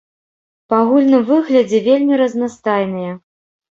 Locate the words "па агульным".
0.71-1.23